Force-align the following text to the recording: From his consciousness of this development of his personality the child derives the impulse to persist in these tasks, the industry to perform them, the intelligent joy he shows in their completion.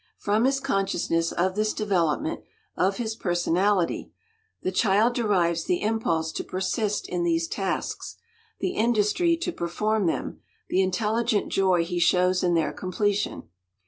From 0.17 0.45
his 0.45 0.59
consciousness 0.59 1.31
of 1.31 1.53
this 1.53 1.75
development 1.75 2.39
of 2.75 2.97
his 2.97 3.15
personality 3.15 4.11
the 4.63 4.71
child 4.71 5.13
derives 5.13 5.65
the 5.65 5.83
impulse 5.83 6.31
to 6.31 6.43
persist 6.43 7.07
in 7.07 7.21
these 7.23 7.47
tasks, 7.47 8.15
the 8.59 8.71
industry 8.71 9.37
to 9.37 9.51
perform 9.51 10.07
them, 10.07 10.41
the 10.69 10.81
intelligent 10.81 11.51
joy 11.51 11.85
he 11.85 11.99
shows 11.99 12.41
in 12.43 12.55
their 12.55 12.73
completion. 12.73 13.43